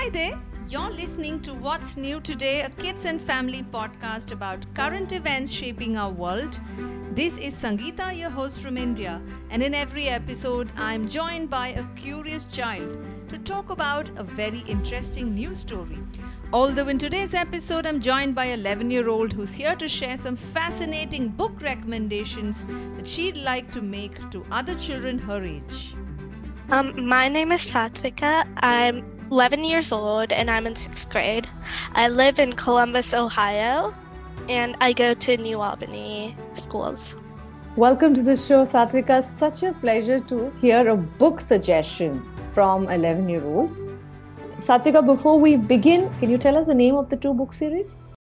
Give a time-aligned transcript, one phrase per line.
[0.00, 0.40] Hi there.
[0.70, 5.98] You're listening to What's New Today, a kids and family podcast about current events shaping
[5.98, 6.58] our world.
[7.12, 9.20] This is Sangeeta, your host from India,
[9.50, 12.96] and in every episode, I'm joined by a curious child
[13.28, 15.98] to talk about a very interesting news story.
[16.50, 20.34] Although in today's episode, I'm joined by 11 year old who's here to share some
[20.34, 22.64] fascinating book recommendations
[22.96, 25.94] that she'd like to make to other children her age.
[26.70, 28.48] Um, my name is Satvika.
[28.62, 31.48] I'm 11 years old and I'm in sixth grade.
[31.92, 33.94] I live in Columbus, Ohio,
[34.48, 37.14] and I go to New Albany schools.
[37.76, 39.22] Welcome to the show, Satvika.
[39.22, 43.76] Such a pleasure to hear a book suggestion from 11 year old.
[44.58, 47.96] Satvika, before we begin, can you tell us the name of the two book series?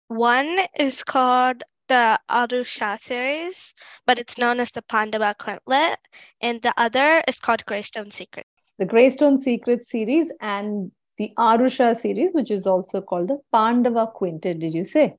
[0.08, 3.72] One is called the Aru Shah series,
[4.06, 5.96] but it's known as the Pandava Quintlet,
[6.42, 8.46] and the other is called Greystone Secret
[8.82, 14.08] the Greystone Secret series and the Aru Shah series, which is also called the Pandava
[14.12, 15.14] Quintet, did you say?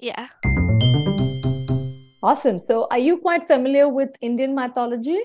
[0.00, 0.26] Yeah.
[2.20, 2.58] Awesome.
[2.58, 5.20] So, are you quite familiar with Indian mythology?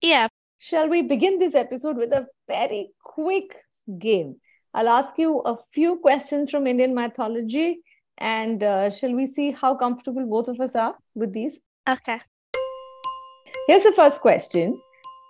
[0.00, 0.28] Yeah.
[0.58, 3.56] Shall we begin this episode with a very quick
[3.98, 4.36] game?
[4.72, 7.80] I'll ask you a few questions from Indian mythology,
[8.18, 11.58] and uh, shall we see how comfortable both of us are with these?
[11.88, 12.20] Okay.
[13.66, 14.80] Here's the first question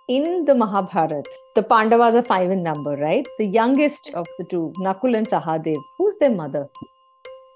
[0.07, 1.23] in the Mahabharata,
[1.55, 3.25] the Pandavas are five in number, right?
[3.37, 6.67] The youngest of the two, Nakul and Sahadev, who's their mother?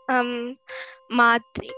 [0.10, 0.58] Um,
[1.12, 1.70] Madri.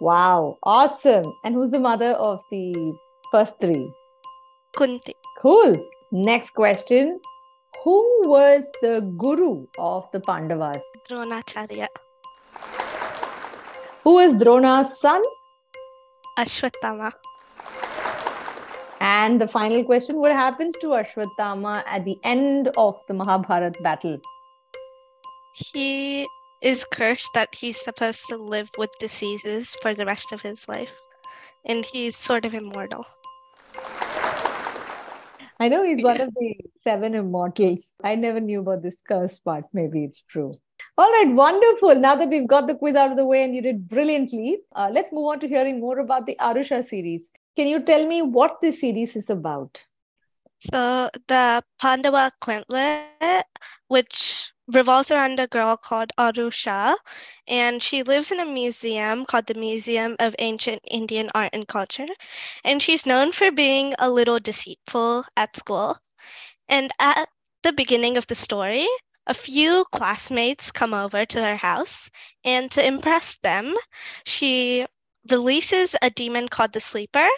[0.00, 1.32] Wow, awesome.
[1.44, 2.94] And who's the mother of the
[3.30, 3.92] first three?
[4.76, 5.14] Kunti.
[5.38, 5.74] Cool.
[6.10, 7.20] Next question.
[7.84, 10.82] Who was the guru of the Pandavas?
[11.08, 11.86] Dronacharya.
[14.02, 15.22] Who is Drona's son?
[16.38, 17.12] Ashwatthama.
[19.04, 24.18] And the final question What happens to Ashwatthama at the end of the Mahabharat battle?
[25.54, 26.26] He
[26.62, 30.96] is cursed that he's supposed to live with diseases for the rest of his life.
[31.66, 33.04] And he's sort of immortal.
[35.60, 37.90] I know he's one of the seven immortals.
[38.02, 39.66] I never knew about this curse part.
[39.74, 40.54] Maybe it's true.
[40.96, 41.94] All right, wonderful.
[41.94, 44.88] Now that we've got the quiz out of the way and you did brilliantly, uh,
[44.90, 47.28] let's move on to hearing more about the Aru Shah series.
[47.56, 49.84] Can you tell me what this series is about?
[50.58, 53.44] So, the Pandava Quintlet,
[53.88, 56.96] which revolves around a girl called Aru Shah,
[57.46, 62.06] and she lives in a museum called the Museum of Ancient Indian Art and Culture.
[62.64, 65.98] And she's known for being a little deceitful at school.
[66.68, 67.28] And at
[67.62, 68.86] the beginning of the story,
[69.26, 72.10] a few classmates come over to her house,
[72.44, 73.74] and to impress them,
[74.24, 74.86] she
[75.30, 77.28] releases a demon called the Sleeper,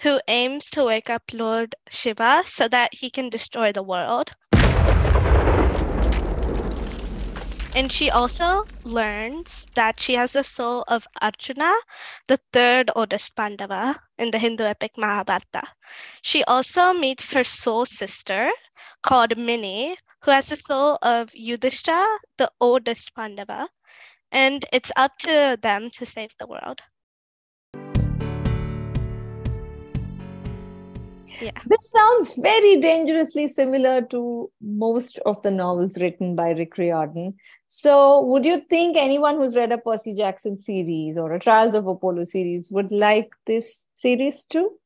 [0.00, 4.32] who aims to wake up Lord Shiva so that he can destroy the world.
[7.74, 11.72] And she also learns that she has the soul of Arjuna,
[12.26, 15.62] the third oldest Pandava in the Hindu epic Mahabharata.
[16.22, 18.50] She also meets her soul sister
[19.02, 23.68] called Mini, who has the soul of Yudhishthira, the oldest Pandava.
[24.32, 26.82] And it's up to them to save the world.
[31.40, 31.52] Yeah.
[31.66, 37.34] This sounds very dangerously similar to most of the novels written by Rick Riordan.
[37.68, 41.86] So, would you think anyone who's read a Percy Jackson series or a Trials of
[41.86, 44.78] Apollo series would like this series too?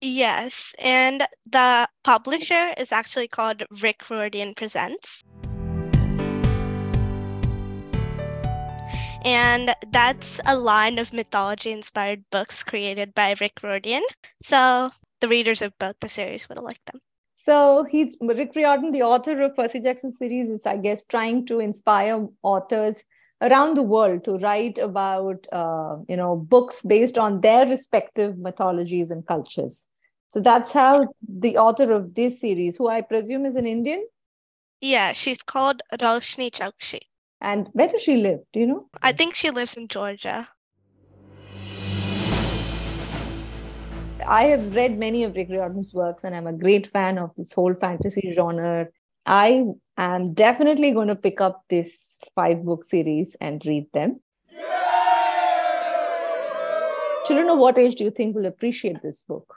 [0.00, 5.22] Yes, and the publisher is actually called Rick Riordan Presents.
[9.22, 14.02] And that's a line of mythology inspired books created by Rick Riordan.
[14.42, 17.00] So the readers of both the series would have liked them.
[17.36, 21.58] So he's Rick Riordan, the author of Percy Jackson series, is I guess trying to
[21.58, 23.02] inspire authors
[23.40, 29.10] around the world to write about uh, you know books based on their respective mythologies
[29.10, 29.86] and cultures.
[30.28, 34.06] So that's how the author of this series, who I presume is an Indian.
[34.80, 37.00] Yeah, she's called Roshani Chokshi.
[37.40, 38.40] And where does she live?
[38.52, 38.88] Do you know?
[39.02, 40.48] I think she lives in Georgia.
[44.26, 47.52] I have read many of Rick Riordan's works and I'm a great fan of this
[47.52, 48.88] whole fantasy genre.
[49.26, 49.64] I
[49.96, 54.20] am definitely going to pick up this five book series and read them.
[57.26, 59.54] Children of what age do you think will appreciate this book?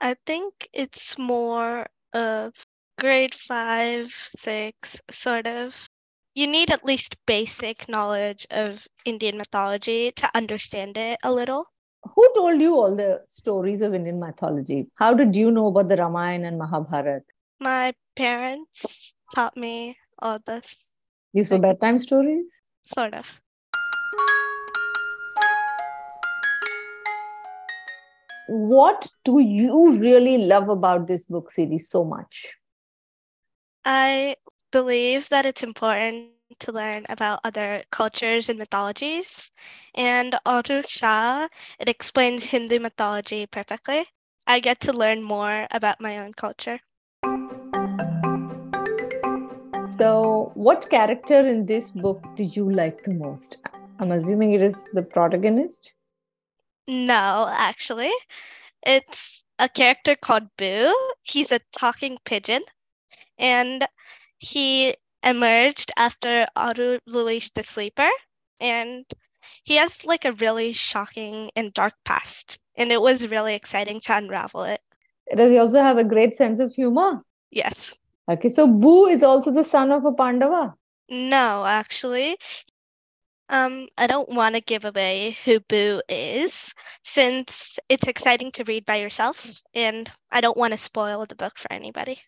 [0.00, 2.52] I think it's more of
[3.00, 5.88] grade five, six, sort of.
[6.34, 11.66] You need at least basic knowledge of Indian mythology to understand it a little
[12.14, 14.88] who told you all the stories of Indian mythology?
[14.96, 17.24] How did you know about the Ramayana and Mahabharata?
[17.60, 20.92] My parents taught me all this.
[21.32, 22.62] These were bedtime stories?
[22.84, 23.40] Sort of.
[28.48, 32.52] What do you really love about this book series so much?
[33.84, 34.36] I
[34.70, 39.50] believe that it's important to learn about other cultures and mythologies.
[39.94, 41.48] And Aru Shah,
[41.78, 44.04] it explains Hindu mythology perfectly.
[44.46, 46.80] I get to learn more about my own culture.
[49.96, 53.58] So, what character in this book did you like the most?
[54.00, 55.92] I'm assuming it is the protagonist.
[56.88, 58.12] No, actually,
[58.84, 60.94] it's a character called Boo.
[61.22, 62.62] He's a talking pigeon,
[63.38, 63.86] and
[64.38, 64.94] he
[65.24, 68.08] emerged after Aru released the sleeper,
[68.60, 69.04] and
[69.64, 74.16] he has like a really shocking and dark past, and it was really exciting to
[74.16, 74.80] unravel it.
[75.34, 77.22] Does he also have a great sense of humor?
[77.50, 77.96] Yes.
[78.28, 80.74] Okay, so Boo is also the son of a Pandava.
[81.10, 82.36] No, actually.
[83.50, 86.72] Um, I don't want to give away who Boo is
[87.02, 91.58] since it's exciting to read by yourself, and I don't want to spoil the book
[91.58, 92.18] for anybody.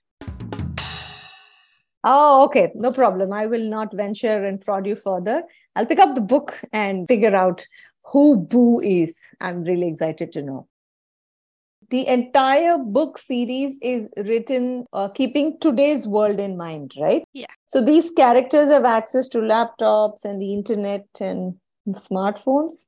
[2.09, 2.71] Oh, okay.
[2.77, 3.33] No problem.
[3.33, 5.43] I will not venture and prod you further.
[5.75, 7.67] I'll pick up the book and figure out
[8.05, 9.17] who Boo is.
[9.41, 10.69] I'm really excited to know.
[11.91, 17.25] The entire book series is written uh, keeping today's world in mind, right?
[17.33, 17.47] Yeah.
[17.67, 21.57] So these characters have access to laptops and the internet and
[21.91, 22.87] smartphones?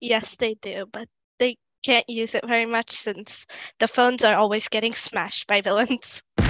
[0.00, 1.08] Yes, they do, but
[1.38, 3.46] they can't use it very much since
[3.78, 6.24] the phones are always getting smashed by villains.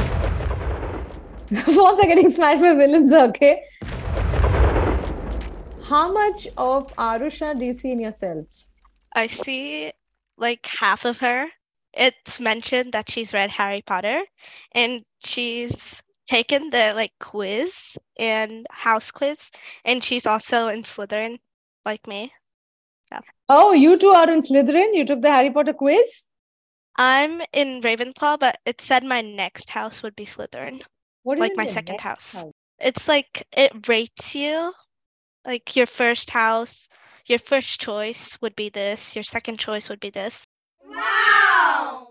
[1.64, 3.64] phones are getting smashed by villains, okay?
[5.82, 8.46] How much of Aru Shah do you see in yourself?
[9.16, 9.92] I see
[10.38, 11.46] like half of her.
[11.92, 14.22] It's mentioned that she's read Harry Potter
[14.76, 19.50] and she's taken the like quiz and house quiz
[19.84, 21.38] and she's also in Slytherin
[21.84, 22.32] like me.
[23.48, 24.94] Oh, you two are in Slytherin?
[24.94, 26.26] You took the Harry Potter quiz?
[26.94, 30.82] I'm in Ravenclaw, but it said my next house would be Slytherin.
[31.22, 32.44] What like my second next house.
[32.78, 34.72] It's like it rates you.
[35.44, 36.88] Like your first house,
[37.26, 40.46] your first choice would be this, your second choice would be this.
[40.84, 42.08] Wow.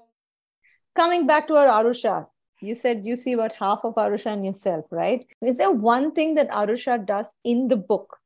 [0.96, 2.26] Coming back to our Aru Shah,
[2.60, 5.24] you said you see about half of Aru Shah in yourself, right?
[5.44, 8.18] Is there one thing that Aru Shah does in the book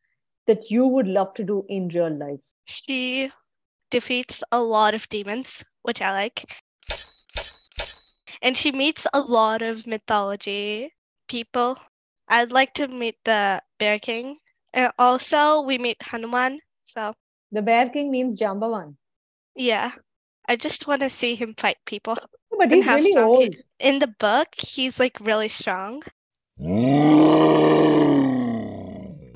[0.48, 2.40] that you would love to do in real life?
[2.66, 3.30] She
[3.92, 6.63] defeats a lot of demons, which I like.
[8.44, 10.94] And she meets a lot of mythology
[11.28, 11.80] people.
[12.28, 14.38] I'd like to meet the Bear King.
[14.74, 16.60] And also, we meet Hanuman.
[16.84, 17.16] So,
[17.52, 18.96] The Bear King means Jambawan.
[19.56, 19.92] yeah,
[20.48, 22.18] I just want to see him fight people.
[22.58, 23.56] But he's really strong he- old.
[23.80, 26.04] In the book, he's like really strong.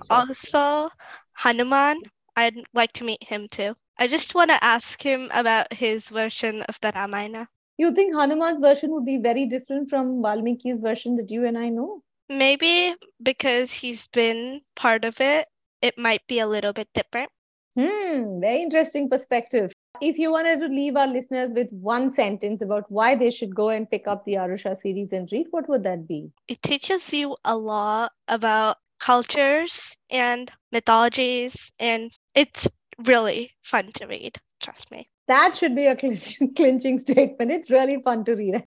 [0.10, 0.90] Also,
[1.34, 2.02] Hanuman,
[2.36, 3.76] I'd like to meet him too.
[3.98, 7.48] I just want to ask him about his version of the Ramayana.
[7.78, 11.70] You think Hanuman's version would be very different from Valmiki's version that you and I
[11.70, 12.04] know?
[12.30, 15.48] Maybe because he's been part of it,
[15.82, 17.30] it might be a little bit different.
[17.76, 19.72] Hmm, very interesting perspective.
[20.02, 23.70] If you wanted to leave our listeners with one sentence about why they should go
[23.70, 26.32] and pick up the Aru Shah series and read, what would that be?
[26.48, 32.68] It teaches you a lot about cultures and mythologies, and it's
[33.06, 34.40] really fun to read.
[34.60, 35.10] Trust me.
[35.28, 35.96] That should be a
[36.56, 37.52] clinching statement.
[37.52, 38.64] It's really fun to read.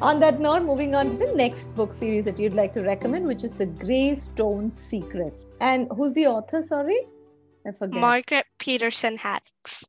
[0.00, 3.26] On that note, moving on to the next book series that you'd like to recommend,
[3.26, 5.46] which is The Greystone Secrets.
[5.60, 6.62] And who's the author?
[6.62, 6.98] Sorry,
[7.66, 8.00] I forget.
[8.00, 9.84] Margaret Peterson Haddix.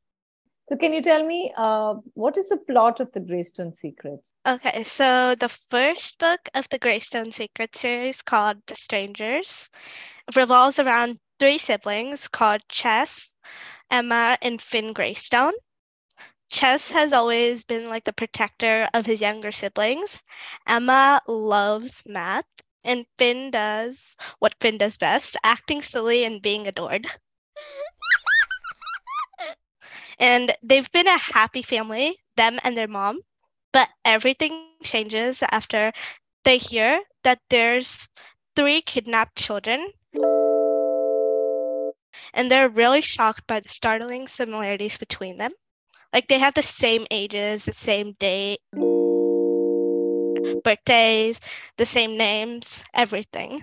[0.68, 4.34] so, can you tell me uh, what is the plot of The Greystone Secrets?
[4.46, 9.68] Okay, so the first book of the Greystone Secrets series, called The Strangers,
[10.34, 13.30] revolves around three siblings called Chess,
[13.90, 15.52] Emma, and Finn Greystone.
[16.50, 20.22] Chess has always been like the protector of his younger siblings.
[20.66, 22.46] Emma loves math,
[22.84, 27.06] and Finn does what Finn does best acting silly and being adored.
[30.18, 33.20] And they've been a happy family, them and their mom.
[33.72, 35.92] But everything changes after
[36.44, 38.08] they hear that there's
[38.56, 39.92] three kidnapped children.
[42.34, 45.52] And they're really shocked by the startling similarities between them.
[46.12, 48.60] Like they have the same ages, the same date,
[50.64, 51.40] birthdays,
[51.76, 53.60] the same names, everything.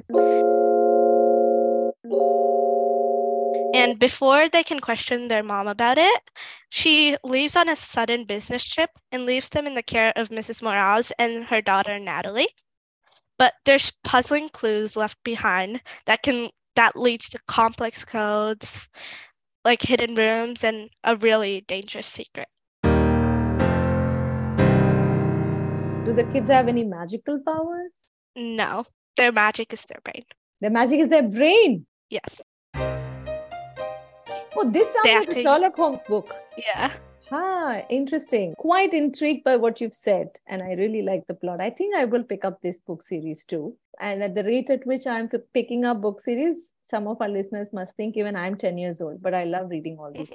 [3.74, 6.22] And before they can question their mom about it,
[6.69, 10.62] she leaves on a sudden business trip and leaves them in the care of Mrs.
[10.62, 12.50] Morales and her daughter Natalie.
[13.38, 18.89] But there's puzzling clues left behind that can that leads to complex codes,
[19.63, 22.48] like hidden rooms and a really dangerous secret.
[26.05, 27.91] Do the kids have any magical powers?
[28.36, 28.86] No,
[29.17, 30.24] their magic is their brain.
[30.62, 31.86] Their magic is their brain.
[32.10, 32.41] Yes.
[34.58, 36.34] Oh, this sounds like a Sherlock Holmes book.
[36.58, 36.91] Yeah.
[37.32, 38.53] Ah, interesting.
[38.55, 41.60] Quite intrigued by what you've said, and I really like the plot.
[41.60, 43.75] I think I will pick up this book series too.
[44.00, 47.74] And at the rate at which I'm picking up book series, some of our listeners
[47.74, 50.32] must think even I'm 10 years old, but I love reading all these.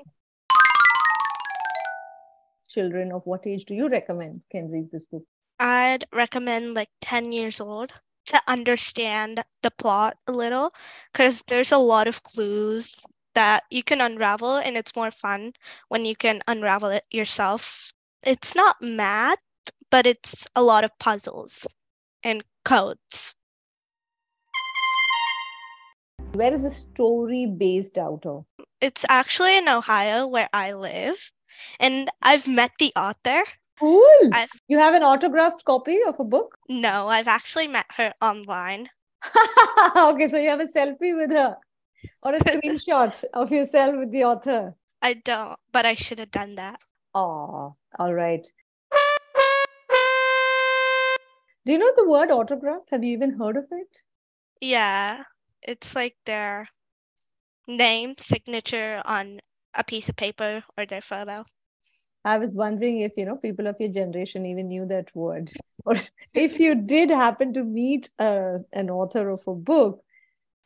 [2.69, 5.23] Children of what age do you recommend can read this book?
[5.61, 7.93] I'd recommend like 10 years old
[8.27, 10.73] to understand the plot a little
[11.13, 15.53] because there's a lot of clues that you can unravel, and it's more fun
[15.89, 17.93] when you can unravel it yourself.
[18.25, 19.39] It's not math,
[19.91, 21.67] but it's a lot of puzzles
[22.23, 23.35] and codes.
[26.33, 28.47] Where is the story based out of?
[28.81, 31.33] It's actually in Ohio where I live,
[31.81, 33.43] and I've met the author.
[33.79, 34.31] Cool.
[34.33, 36.57] I've You have an autographed copy of a book?
[36.69, 38.91] no, I've actually met her online.
[39.97, 41.57] okay, so you have a selfie with her
[42.23, 44.75] or a screenshot of yourself with the author.
[45.03, 46.81] I don't, but I should have done that.
[47.15, 48.47] Oh, all right.
[51.67, 52.83] Do you know the word autograph?
[52.91, 53.89] Have you even heard of it?
[54.61, 55.25] Yeah,
[55.63, 56.69] it's like their
[57.67, 59.41] name, signature on
[59.75, 61.45] a piece of paper or their photo.
[62.25, 65.51] I was wondering if, you know, people of your generation even knew that word.
[65.87, 65.97] Or
[66.35, 70.03] if you did happen to meet uh, an author of a book.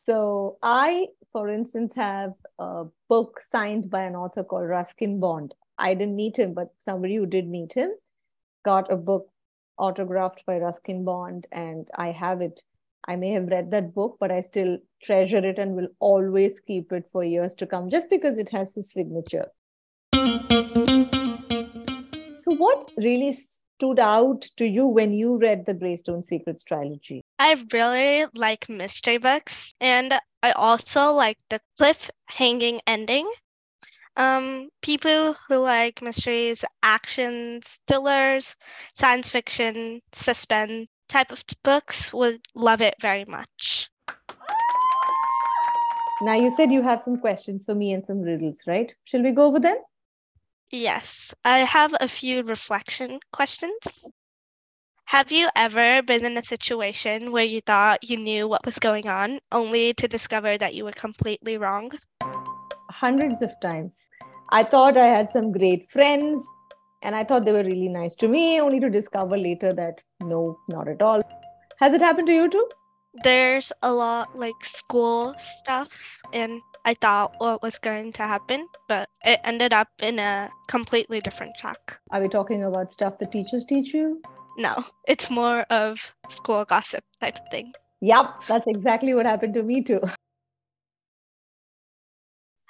[0.02, 5.52] So I, for instance, have a book signed by an author called Ruskin Bond.
[5.76, 7.90] I didn't meet him, but somebody who did meet him
[8.64, 9.28] got a book
[9.76, 12.62] autographed by Ruskin Bond, and I have it.
[13.08, 16.92] I may have read that book, but I still treasure it and will always keep
[16.92, 19.46] it for years to come just because it has his signature.
[22.42, 23.36] So, what really
[23.76, 27.22] stood out to you when you read the Greystone Secrets trilogy?
[27.38, 33.28] I really like mystery books, and I also like the cliff-hanging ending.
[34.16, 38.54] Um, people who like mysteries, actions, thrillers,
[38.94, 43.90] science fiction, suspense type of books would love it very much.
[46.22, 48.94] Now, you said you have some questions for me and some riddles, right?
[49.04, 49.76] Shall we go over them?
[50.70, 54.04] Yes, I have a few reflection questions.
[55.04, 59.06] Have you ever been in a situation where you thought you knew what was going
[59.06, 61.90] on, only to discover that you were completely wrong?
[62.90, 64.08] Hundreds of times.
[64.50, 66.42] I thought I had some great friends
[67.02, 70.58] and I thought they were really nice to me, only to discover later that no,
[70.68, 71.22] not at all.
[71.78, 72.66] Has it happened to you too?
[73.22, 79.08] There's a lot like school stuff, and I thought what was going to happen, but
[79.24, 81.98] it ended up in a completely different track.
[82.10, 84.20] Are we talking about stuff the teachers teach you?
[84.58, 87.72] No, it's more of school gossip type of thing.
[88.02, 90.00] Yep, that's exactly what happened to me too.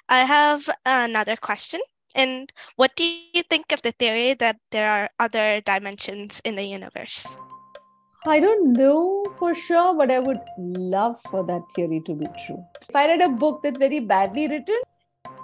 [0.09, 1.81] I have another question.
[2.15, 6.63] And what do you think of the theory that there are other dimensions in the
[6.63, 7.35] universe?
[8.27, 12.63] I don't know for sure, but I would love for that theory to be true.
[12.89, 14.79] If I read a book that's very badly written,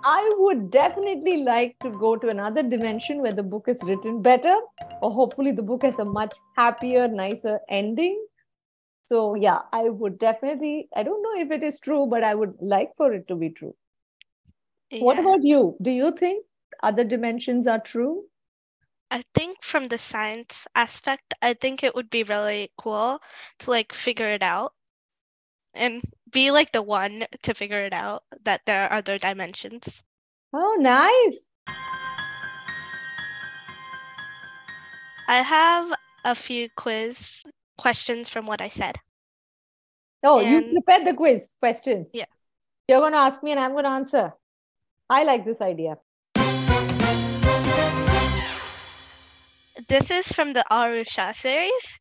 [0.04, 4.56] I would definitely like to go to another dimension where the book is written better,
[5.02, 8.26] or hopefully the book has a much happier, nicer ending.
[9.06, 12.56] So, yeah, I would definitely, I don't know if it is true, but I would
[12.62, 13.76] like for it to be true.
[15.00, 15.76] What about you?
[15.82, 16.46] Do you think
[16.82, 18.30] other dimensions are true?
[19.12, 23.20] I think from the science aspect, I think it would be really cool
[23.60, 24.72] to like figure it out
[25.76, 26.02] and
[26.32, 30.02] be like the one to figure it out that there are other dimensions.
[30.54, 31.40] Oh, nice.
[35.28, 35.92] I have
[36.24, 37.44] a few quiz
[37.78, 38.96] questions from what I said.
[40.24, 42.08] Oh, you prepared the quiz questions.
[42.14, 42.26] Yeah.
[42.88, 44.34] You're going to ask me and I'm going to answer.
[45.10, 45.98] I like this idea.
[49.88, 52.00] This is from the Aru Shah series.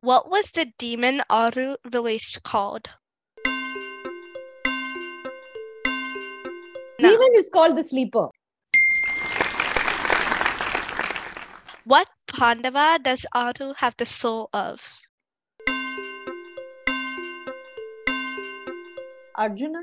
[0.00, 2.88] What was the demon Aru released called?
[6.98, 7.10] No.
[7.10, 8.26] Demon is called the sleeper.
[11.84, 15.00] What Pandava does Aru have the soul of?
[19.36, 19.82] Arjuna.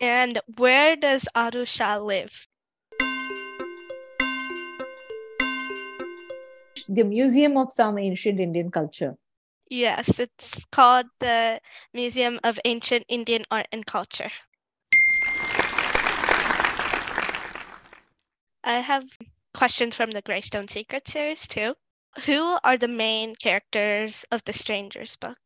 [0.00, 2.48] And where does Aru Shah live?
[6.88, 9.16] The Museum of some ancient Indian culture.
[9.68, 11.60] Yes, it's called the
[11.92, 14.32] Museum of Ancient Indian Art and Culture.
[18.64, 19.04] I have
[19.54, 21.74] questions from the Greystone Secret series too.
[22.26, 25.38] Who are the main characters of the Strangers book?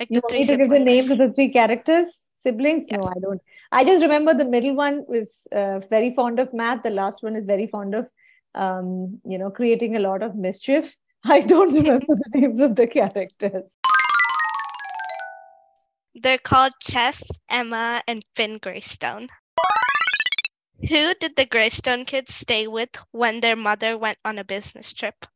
[0.00, 2.24] Like you me to give the names of the three characters?
[2.36, 2.86] Siblings?
[2.90, 2.98] Yeah.
[2.98, 3.40] No, I don't.
[3.72, 6.82] I just remember the middle one was uh, very fond of math.
[6.82, 8.08] The last one is very fond of,
[8.54, 10.96] um, you know, creating a lot of mischief.
[11.24, 13.76] I don't remember the names of the characters.
[16.14, 19.28] They're called Chess, Emma, and Finn Greystone.
[20.88, 25.26] Who did the Greystone kids stay with when their mother went on a business trip?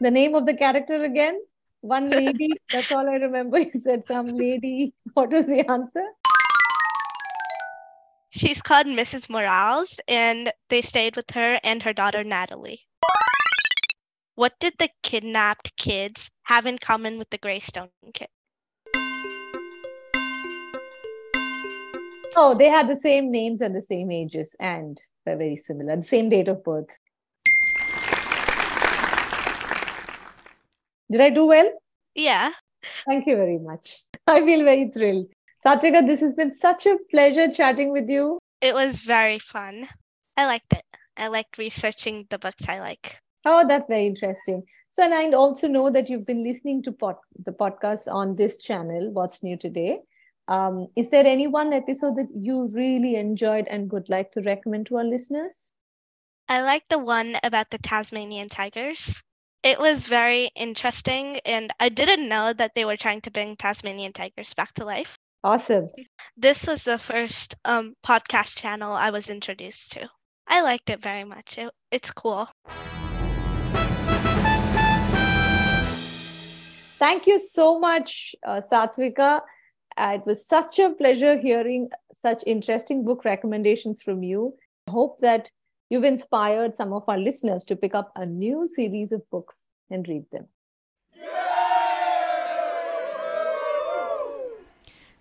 [0.00, 1.40] The name of the character again?
[1.80, 2.52] One lady.
[2.72, 3.58] That's all I remember.
[3.74, 4.94] You said some lady.
[5.14, 6.04] What was the answer?
[8.30, 9.28] She's called Mrs.
[9.28, 12.86] Morales, and they stayed with her and her daughter Natalie.
[14.36, 18.30] What did the kidnapped kids have in common with the Greystone kids?
[22.36, 25.96] Oh, they had the same names and the same ages, and they're very similar.
[25.96, 26.86] The same date of birth.
[31.10, 31.70] Did I do well?
[32.14, 32.50] Yeah.
[33.06, 34.02] Thank you very much.
[34.26, 35.26] I feel very thrilled.
[35.64, 38.38] Satvika, this has been such a pleasure chatting with you.
[38.60, 39.88] It was very fun.
[40.36, 40.84] I liked it.
[41.16, 43.18] I liked researching the books I like.
[43.44, 44.62] Oh, that's very interesting.
[44.92, 48.58] So, and I also know that you've been listening to pod, the podcast on this
[48.58, 50.00] channel, What's New Today.
[50.48, 54.86] Um, is there any one episode that you really enjoyed and would like to recommend
[54.86, 55.72] to our listeners?
[56.48, 59.22] I like the one about the Tasmanian tigers.
[59.68, 64.14] It was very interesting, and I didn't know that they were trying to bring Tasmanian
[64.14, 65.18] tigers back to life.
[65.44, 65.88] Awesome.
[66.38, 70.08] This was the first um, podcast channel I was introduced to.
[70.46, 71.58] I liked it very much.
[71.58, 72.48] It, it's cool.
[76.98, 79.42] Thank you so much, uh, Satvika.
[79.98, 84.54] Uh, it was such a pleasure hearing such interesting book recommendations from you.
[84.88, 85.50] I hope that
[85.90, 90.06] you've inspired some of our listeners to pick up a new series of books and
[90.08, 90.48] read them.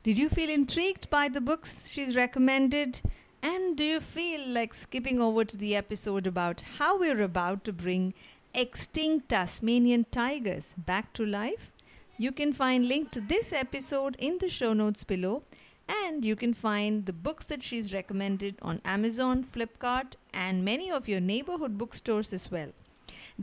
[0.03, 3.01] Did you feel intrigued by the books she's recommended?
[3.41, 7.73] And do you feel like skipping over to the episode about how we're about to
[7.73, 8.13] bring
[8.53, 11.71] extinct Tasmanian tigers back to life?
[12.17, 15.43] You can find link to this episode in the show notes below
[15.89, 21.08] and you can find the books that she's recommended on Amazon, Flipkart and many of
[21.08, 22.71] your neighborhood bookstores as well.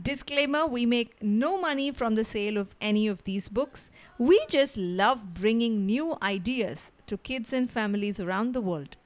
[0.01, 3.89] Disclaimer we make no money from the sale of any of these books.
[4.17, 8.97] We just love bringing new ideas to kids and families around the world.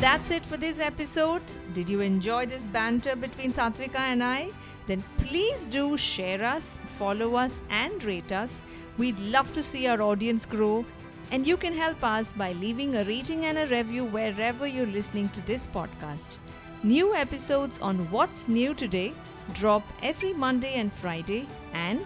[0.00, 1.42] That's it for this episode.
[1.72, 4.50] Did you enjoy this banter between Satvika and I?
[4.86, 8.60] Then please do share us follow us and rate us.
[8.98, 10.84] We'd love to see our audience grow.
[11.32, 15.30] And you can help us by leaving a rating and a review wherever you're listening
[15.30, 16.36] to this podcast.
[16.82, 19.12] New episodes on What's New Today
[19.52, 21.46] drop every Monday and Friday.
[21.74, 22.04] And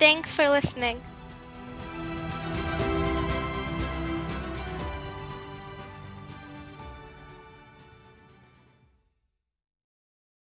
[0.00, 1.00] thanks for listening.